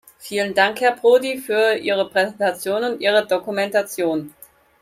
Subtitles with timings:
[0.17, 4.33] Vielen Dank, Herr Prodi, für Ihre Präsentation und Ihre Dokumentation.